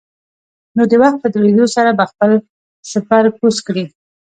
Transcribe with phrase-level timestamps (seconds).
[0.75, 2.31] نو د وخت په تېرېدو سره به خپل
[2.91, 3.85] سپر کوز کړي.